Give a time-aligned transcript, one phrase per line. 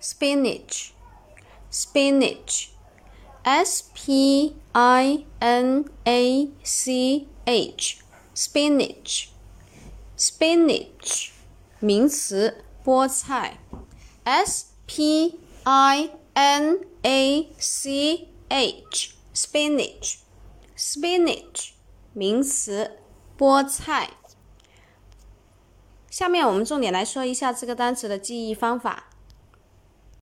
[0.00, 0.90] spinach,
[1.70, 2.68] spinach,
[3.42, 7.96] s p i n a c h,
[8.34, 9.28] spinach,
[10.16, 11.30] spinach,
[11.80, 13.58] 名词，菠菜,
[14.24, 20.18] s p i n a c h, spinach,
[20.76, 21.70] spinach,
[22.12, 22.98] 名词，
[23.36, 24.10] 菠菜。
[26.10, 29.10] 下面我们重点来说一下这个单词的记忆方法。